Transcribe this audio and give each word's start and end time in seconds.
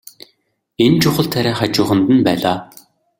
Энэ 0.83 0.99
чухал 1.01 1.27
тариа 1.33 1.53
хажууханд 1.59 2.07
нь 2.15 2.25
байлаа. 2.27 2.57